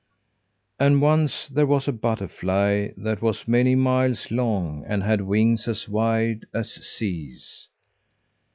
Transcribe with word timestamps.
And 0.79 0.99
once 0.99 1.47
there 1.47 1.67
was 1.67 1.87
a 1.87 1.91
butterfly 1.91 2.87
that 2.97 3.21
was 3.21 3.47
many 3.47 3.75
miles 3.75 4.31
long, 4.31 4.83
and 4.87 5.03
had 5.03 5.21
wings 5.21 5.67
as 5.67 5.87
wide 5.87 6.47
as 6.55 6.71
seas. 6.83 7.67